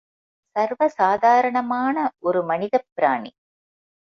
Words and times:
சர்வ 0.55 0.87
சாதாரணமான 0.89 1.95
ஒரு 2.19 2.43
மனிதப் 2.43 2.89
பிராணி. 2.93 3.31